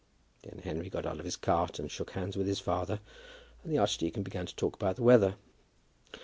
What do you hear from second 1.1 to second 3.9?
of his cart and shook hands with his father, and the